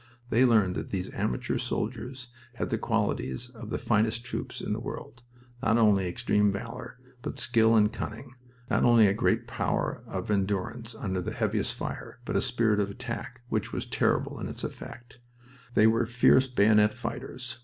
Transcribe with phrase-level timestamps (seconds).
[0.29, 4.79] They learned that these "amateur soldiers" had the qualities of the finest troops in the
[4.79, 5.21] world
[5.61, 8.33] not only extreme valor, but skill and cunning,
[8.67, 12.89] not only a great power of endurance under the heaviest fire, but a spirit of
[12.89, 15.19] attack which was terrible in its effect.
[15.75, 17.59] They were fierce bayonet fighters.